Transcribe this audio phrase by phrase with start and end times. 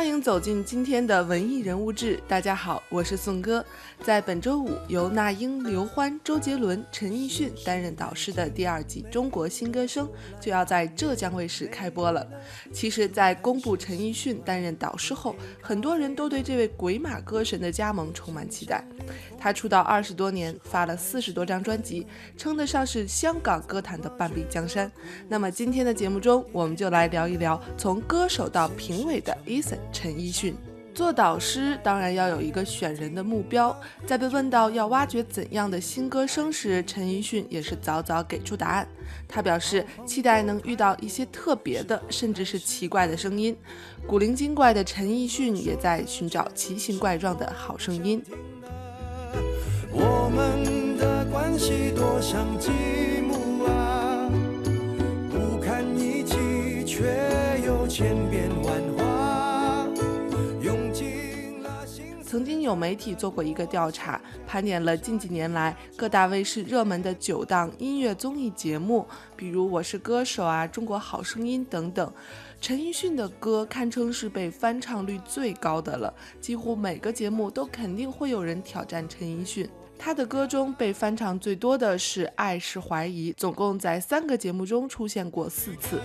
[0.00, 2.18] 欢迎走进今天的文艺人物志。
[2.26, 3.62] 大家好，我是宋哥。
[4.02, 10.08] 在本周五，由那英、刘欢、周杰伦、陈奕迅担任导师的第二季《中国新歌声》
[10.42, 12.26] 就要在浙江卫视开播了。
[12.72, 18.82] 其实，在公布陈奕迅担任导师后，很多人都对这位鬼马歌神的加盟充满期待。
[19.38, 22.06] 他出道二十多年，发了四十多张专辑，
[22.38, 24.90] 称得上是香港歌坛的半壁江山。
[25.28, 30.54] 那么今天的节目中，我们就来聊一聊从歌手到评委的 Eason 陈奕迅。
[30.92, 38.86] 做导师当然要有一个选人的目标，在被问到要挖掘怎样的新歌声时，陈奕迅也是早早给出答案。
[39.28, 43.56] 他表示期待能遇到一些特别的，甚至是奇怪的声音。
[44.06, 48.22] 古灵精怪的陈奕迅也在寻找奇形怪状的好声音。
[49.92, 52.70] 我们的关系多像积
[53.22, 53.29] 木
[62.70, 69.04] 有媒体做过一个调查，盘点了近几年来各大卫视热门的九档音乐综艺节目，
[69.36, 72.12] 比如《我是歌手》啊、《中国好声音》等等。
[72.60, 79.68] 陈奕迅的歌堪称是被翻唱率最高的了，几乎每个节目都肯定会有人挑战陈奕迅。
[79.98, 86.00] 他的歌中被翻唱最多的是《爱是怀疑》，总共在三个节目中出现过四次。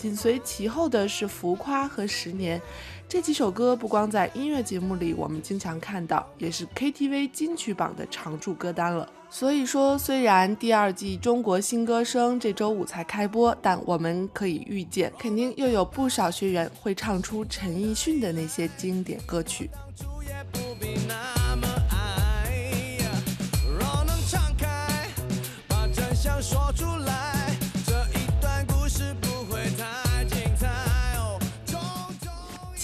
[0.00, 2.58] 紧随其后的是《浮夸》和《十年》。
[3.06, 9.06] 这几首歌不光在音乐节目里我们经常看到，也是 KTV 金曲榜的常驻歌单了。
[9.28, 19.68] 所以说，虽然第二季《中国新歌声》这周五才开播，但我们可以预见，肯定又有不少学员会唱出陈奕迅的那些经典歌曲。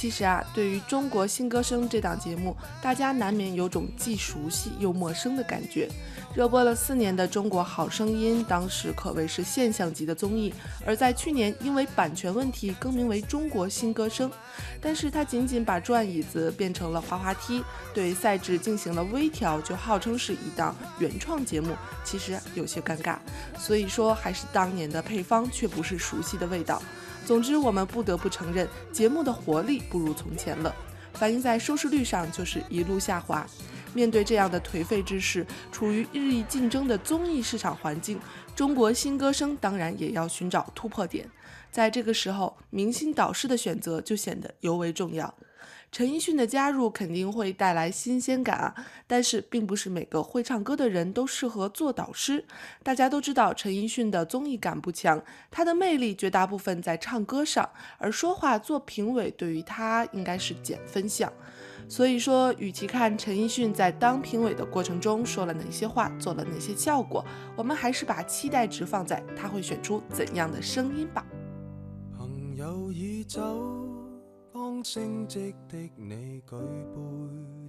[0.07, 5.91] 其实啊，对于《中国新歌声》这档节目，大家难免有种既熟悉又陌生的感觉。
[6.33, 10.55] 热播了四年的《中国好声音》，当时可谓是现象级的综艺，
[10.87, 14.31] 而在去年因为版权问题更名为《中国新歌声》，
[14.81, 21.75] 但是它仅仅把转椅子变成了滑滑梯，对赛制进行了微调，就号称是一档原创节目，
[22.05, 23.17] 其实有些尴尬。
[23.59, 26.81] 所以说，还是当年的配方，却不是熟悉的味道。
[27.27, 30.73] 总之，我们不得不承认，节目的活力不如从前了，
[31.15, 33.45] 反映在收视率上就是一路下滑。
[33.93, 38.21] 面对这样的颓废之势，处于日益竞争的综艺市场环境，
[38.55, 41.29] 中国新歌声当然也要寻找突破点。
[41.73, 45.35] 在这个时候，明星导师的选择就显得尤为重要。
[45.93, 48.75] 陈奕迅的加入肯定会带来新鲜感啊，
[49.07, 52.45] 但是并不是每个会唱歌的人都适合做导师。
[52.83, 57.67] 大家都知道陈奕迅的综艺感不强，他的魅力绝大部分在唱歌上，
[57.97, 61.33] 而说话做评委对于他应该是减分项。
[61.89, 67.25] 所以说，与其看陈奕迅在当评委的过程中说了哪些话，做了哪些效果，
[67.57, 71.25] 我们还是把期待值放在他会选出怎样的声音吧。
[72.19, 73.86] 朋友已走。
[74.85, 77.01] 升职的你举杯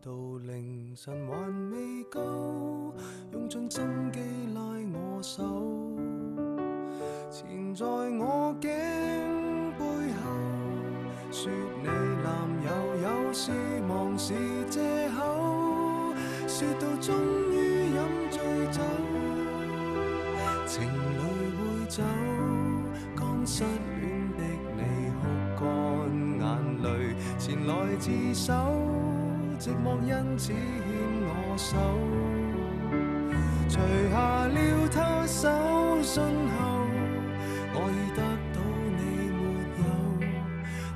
[0.02, 0.12] 到
[0.46, 2.94] 凌晨还未够，
[3.32, 4.20] 用尽心机
[4.54, 4.62] 拉
[4.94, 5.44] 我手，
[7.32, 8.70] 缠在我颈
[9.78, 9.84] 背
[10.22, 10.24] 后，
[11.32, 11.52] 说
[11.82, 11.88] 你
[12.24, 12.28] 男
[12.66, 12.68] 友
[13.04, 13.52] 有事
[13.88, 14.34] 忙是
[14.70, 16.14] 借口，
[16.48, 17.16] 说到终
[17.52, 17.56] 于
[17.88, 17.98] 饮
[18.32, 18.38] 醉
[18.72, 18.82] 酒，
[20.66, 21.20] 情侣
[21.56, 22.04] 会走，
[23.16, 24.17] 刚失恋
[28.00, 28.54] 自首，
[29.60, 30.56] 寂寞因此牵
[31.26, 31.76] 我手。
[33.68, 33.80] 除
[34.12, 35.50] 下了他手
[36.04, 36.88] 信后，
[37.74, 38.22] 我已得
[38.54, 38.58] 到
[38.98, 39.02] 你
[39.34, 39.40] 没
[39.82, 39.86] 有，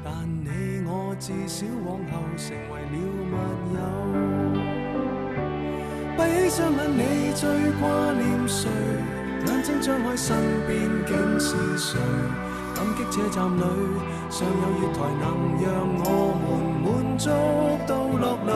[0.03, 0.09] 但
[0.43, 0.47] 你
[0.87, 2.95] 我至少往后成为了
[3.31, 3.35] 密
[3.75, 3.79] 友。
[6.17, 6.99] 闭起双眼，你
[7.33, 7.41] 最
[7.81, 7.81] 挂
[8.13, 8.69] 念谁？
[9.47, 10.37] 眼睛张开，身
[10.67, 10.69] 边
[11.07, 11.99] 竟是谁？
[12.81, 13.61] 感激车站里
[14.31, 15.23] 尚有月台，能
[15.61, 15.69] 让
[16.03, 16.49] 我们
[16.81, 17.29] 满足
[17.85, 18.49] 到落泪。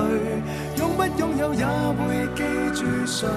[0.78, 2.42] 拥不拥有也会记
[2.74, 3.28] 住谁？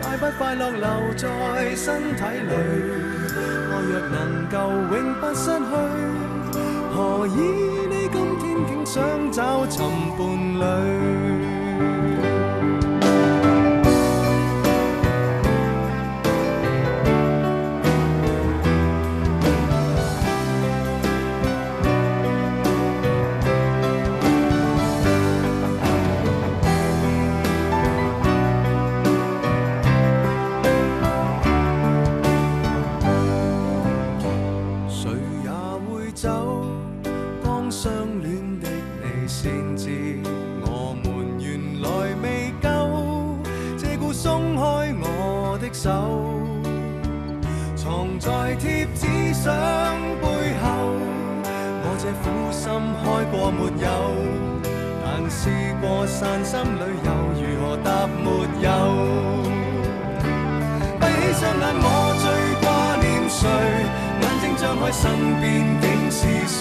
[0.00, 2.54] 快不快乐留在身体里？
[3.68, 4.54] 爱若能够
[4.94, 5.62] 永不失去，
[6.94, 7.36] 何以
[7.90, 9.02] 你今天竟想
[9.32, 9.82] 找寻
[10.16, 10.20] 伴
[10.60, 11.31] 侣？
[39.26, 39.88] 先知
[40.62, 41.88] 我们原来
[42.22, 42.66] 未够，
[43.76, 44.62] 借故松开
[45.00, 45.90] 我的手，
[47.76, 49.50] 藏在贴纸相
[50.20, 50.26] 背
[50.62, 50.66] 后。
[51.84, 52.70] 我这苦心
[53.02, 53.86] 开过没有？
[55.04, 55.40] 但试
[55.80, 57.08] 过散心里又
[57.38, 58.26] 如何答没
[58.60, 58.66] 有？
[61.00, 61.86] 闭起双眼，我
[62.22, 62.24] 最
[62.60, 62.64] 挂
[63.00, 63.40] 念谁？
[64.20, 65.02] 眼睛张开，身
[65.40, 65.42] 边
[65.80, 66.60] 竟是谁？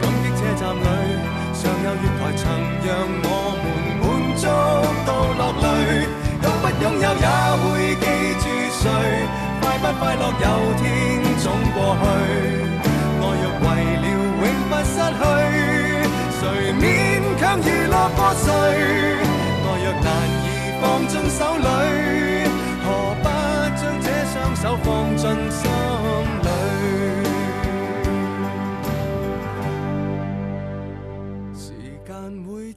[0.00, 0.82] 感激车站里
[1.62, 2.42] 尚有月台，曾
[2.82, 2.90] 让
[3.22, 3.26] 我
[3.62, 3.64] 们
[4.02, 4.04] 满
[4.34, 4.42] 足
[5.06, 5.64] 到落泪。
[6.42, 7.26] 拥不拥有也
[7.62, 8.04] 会记
[8.42, 8.44] 住
[8.82, 8.82] 谁？
[9.60, 10.44] 快不快乐有
[10.82, 10.82] 天
[11.38, 12.04] 总过去。
[13.22, 13.64] 爱若为
[14.02, 15.22] 了永不失去，
[16.40, 16.42] 谁
[16.82, 16.82] 勉
[17.38, 18.50] 强娱乐过谁？
[19.62, 20.06] 爱若难
[20.42, 20.50] 以
[20.82, 21.68] 放进手里，
[22.82, 22.84] 何
[23.22, 23.24] 不
[23.78, 25.22] 将这双手放进
[25.52, 25.62] 心